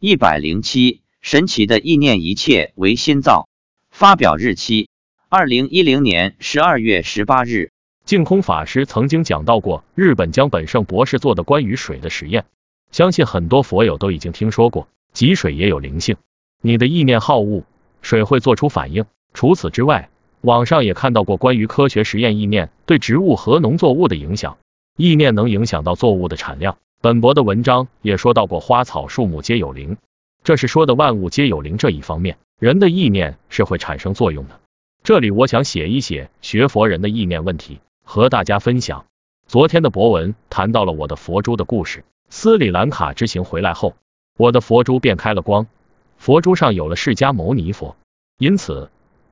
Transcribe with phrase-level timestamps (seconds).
[0.00, 3.48] 一百零七，神奇的意念，一切为心造。
[3.90, 4.88] 发表日期：
[5.28, 7.72] 二零一零年十二月十八日。
[8.04, 12.44] 净空法师曾经讲到过日本江本胜博士做的关于水的实验，
[12.92, 14.86] 相信很多佛友都已经听说过。
[15.12, 16.14] 积水也有灵性，
[16.62, 17.64] 你的意念好恶，
[18.00, 19.04] 水会做出反应。
[19.34, 20.10] 除此之外，
[20.42, 24.58] 网上也看到过关于科学实验意念对植物和农作物的影响，
[24.96, 26.78] 意念能影响到作物的产量。
[27.00, 29.96] 本博的文章也说到过花草树木皆有灵，
[30.42, 34.58] 这是说的万物皆有灵这一方面，人的意念是会产生作用的。
[35.04, 37.78] 这里我想写一写学佛人的意念问题。
[38.02, 39.04] 和大家分享，
[39.46, 42.04] 昨天的博文谈到了我的佛珠的故事。
[42.30, 43.94] 斯里兰卡之行回来后，
[44.36, 45.68] 我的佛珠便开了光，
[46.16, 47.96] 佛珠上有了释迦牟尼佛。
[48.38, 48.90] 因此，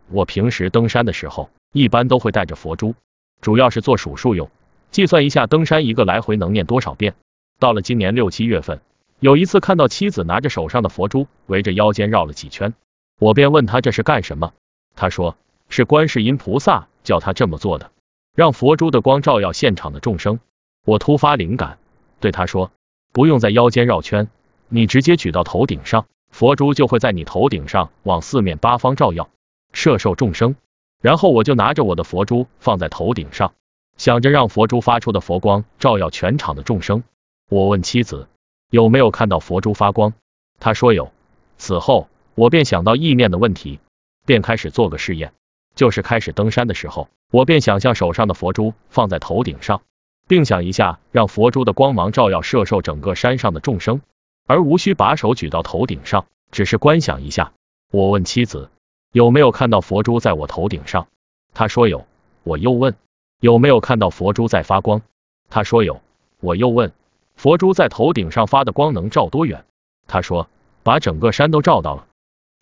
[0.08, 2.94] 我平时登山的时候，一般都会带着佛珠，
[3.40, 4.48] 主要是做数数用，
[4.92, 7.14] 计算一下登山一个来回能念多少遍。
[7.58, 8.80] 到了今年六七月份，
[9.18, 12.74] 有一次看到妻子拿着手上的佛珠围着腰间绕了几圈，
[13.18, 14.52] 我便问他这是干什么，
[14.94, 15.36] 他说
[15.68, 17.90] 是观世音菩萨叫他这么做的。
[18.34, 20.40] 让佛珠的光照耀现场的众生。
[20.84, 21.78] 我突发灵感，
[22.20, 22.70] 对他说
[23.10, 24.28] ：“不用在腰间绕圈，
[24.68, 29.30] 你直接举到头顶上，佛珠就会在你头顶上往四面八方照耀，
[29.72, 30.54] 摄受众生。”
[31.00, 33.54] 然后我就拿着我的佛珠放在头顶上，
[33.96, 37.02] 想着让佛珠发出的佛光照耀全场的众生。
[37.48, 38.28] 我问妻子
[38.70, 40.12] 有没有看到佛珠发光，
[40.58, 41.12] 她说有。
[41.58, 43.78] 此后我便想到意念的问题，
[44.24, 45.32] 便开始做个试验。
[45.76, 49.82] 就是开始登山的时候，我便想象手上的佛珠放在头顶上，
[50.26, 54.00] 并想一下让佛珠的光芒照耀摄受整个山上的众生，
[54.46, 57.52] 而无需把手举到头顶上，只是观想一下。
[57.92, 58.70] 我问妻子
[59.12, 61.06] 有没有看到佛珠在我头顶上，
[61.54, 62.06] 她说有。
[62.42, 62.96] 我又问
[63.40, 65.02] 有没有看到佛珠在发光，
[65.48, 66.00] 她说有。
[66.40, 66.92] 我又问
[67.36, 69.64] 佛珠在头顶上发的光能照多远，
[70.08, 70.48] 他说
[70.82, 72.06] 把整个山都照到了。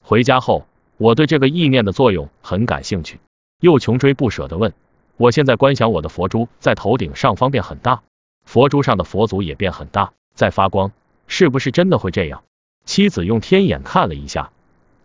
[0.02, 0.66] 回家后。
[0.96, 3.18] 我对这个意念的作用很感兴趣，
[3.60, 4.72] 又穷追不舍的问：
[5.16, 8.04] 我现在观想我的佛珠在头顶上方变很大，
[8.44, 10.92] 佛珠上的佛祖也变很大，在发光，
[11.26, 12.44] 是不是真的会这样？
[12.84, 14.52] 妻子用天眼看了一下，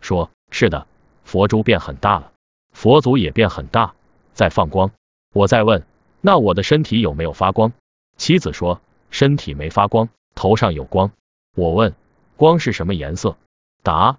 [0.00, 0.86] 说：是的，
[1.24, 2.30] 佛珠变很大了，
[2.72, 3.94] 佛祖也变很大，
[4.32, 4.92] 在放光。
[5.34, 5.84] 我再问：
[6.20, 7.72] 那我的身体有没有发光？
[8.16, 11.10] 妻子说：身体没发光，头上有光。
[11.54, 11.94] 我问：
[12.36, 13.36] 光是什么颜色？
[13.82, 14.18] 答：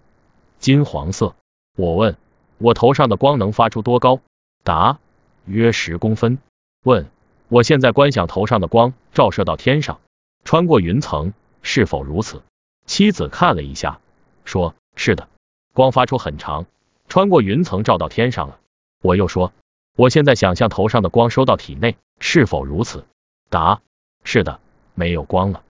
[0.60, 1.36] 金黄色。
[1.76, 2.18] 我问，
[2.58, 4.20] 我头上的光能发出多高？
[4.64, 5.00] 答，
[5.46, 6.38] 约十公分。
[6.84, 7.10] 问，
[7.48, 10.00] 我现在观想头上的光照射到天上，
[10.44, 12.42] 穿过云层，是否如此？
[12.86, 14.00] 妻子看了一下，
[14.44, 15.30] 说，是的，
[15.74, 16.66] 光发出很长，
[17.08, 18.60] 穿过云层照到天上了。
[19.02, 19.54] 我又说，
[19.96, 23.06] 我现在想象头上的光收到体内，是否如此？
[23.50, 23.82] 答，
[24.24, 24.60] 是的，
[25.02, 25.64] 没有光了。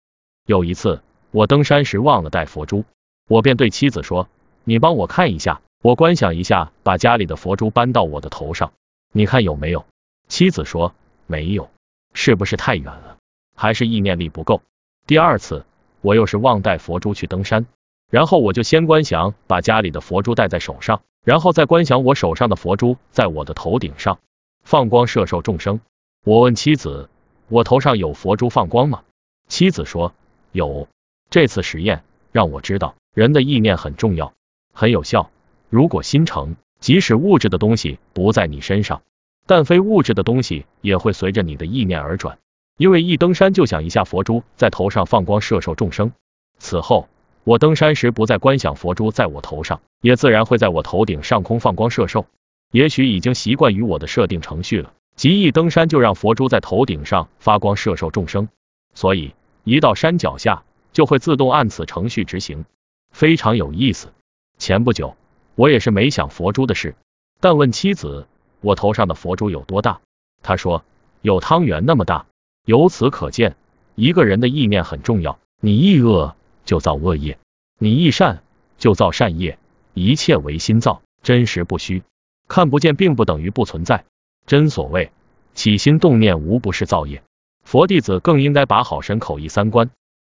[0.47, 2.83] 有一次，我登山时忘了带佛珠，
[3.27, 4.27] 我便对妻子说，
[4.63, 5.61] 你帮我看一下。
[5.83, 8.73] 我观想一下，把家里的佛珠搬到我的头上，
[9.13, 9.85] 你看有没有？
[10.27, 10.95] 妻子说
[11.27, 11.69] 没有，
[12.15, 13.17] 是不是太远了？
[13.55, 14.63] 还是意念力不够？
[15.05, 15.63] 第二次，
[16.01, 17.67] 我又是忘带佛珠去登山，
[18.09, 24.17] 然后我就先观想把家里的佛珠戴在手上，然后再观想我手上的佛珠在我的头顶上
[24.63, 25.81] 放光摄受众生。
[26.25, 27.09] 我问妻子，
[27.47, 29.03] 我头上有佛珠放光吗？
[29.49, 30.13] 妻子说
[30.53, 30.87] 有。
[31.29, 34.33] 这次实验让我知道，人的意念很重要，
[34.73, 35.29] 很有效。
[35.69, 39.01] 如果心诚，即使物质的东西不在你身上，
[39.45, 42.37] 但非物质的东西也会随着你的意念而转。
[42.77, 46.13] 因为一登山就想一下佛珠在头上放光摄受众生。
[46.57, 47.09] 此后，
[47.43, 52.25] 我登山时不再观想佛珠在我头上，也自然会在我头顶上空放光摄受。
[52.71, 58.47] 也许已经习惯于我的设定程序了，即一登山就让佛珠在头顶上发光摄受众生，
[58.93, 59.33] 所以
[59.63, 62.65] 一到山脚下就会自动按此程序执行，
[63.11, 64.09] 非常有意思。
[64.57, 65.15] 前不久。
[65.55, 66.95] 我也是没想佛珠的事，
[67.41, 68.27] 但问妻子，
[68.61, 69.99] 我头上的佛珠有多大？
[70.41, 70.85] 她说
[71.21, 72.27] 有汤圆那么大。
[72.63, 73.57] 由此可见，
[73.95, 75.37] 一个人的意念很重要。
[75.61, 76.33] 你意恶
[76.63, 77.37] 就造恶业，
[77.77, 78.41] 你意善
[78.77, 79.59] 就造善业，
[79.93, 82.03] 一切唯心造，真实不虚。
[82.47, 84.05] 看不见并不等于不存在。
[84.45, 85.11] 真所谓
[85.53, 87.21] 起心动念无不是造业。
[87.69, 89.91] 佛弟子更应该把好身口意三观。